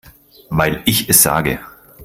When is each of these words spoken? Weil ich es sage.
Weil 0.49 0.81
ich 0.87 1.07
es 1.09 1.21
sage. 1.21 1.59